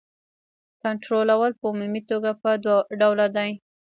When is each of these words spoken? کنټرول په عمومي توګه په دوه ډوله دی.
کنټرول 0.81 1.27
په 1.59 1.65
عمومي 1.71 2.01
توګه 2.09 2.31
په 2.41 2.49
دوه 2.63 2.77
ډوله 2.99 3.27
دی. 3.35 3.51